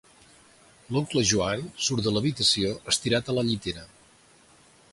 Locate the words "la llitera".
3.41-3.85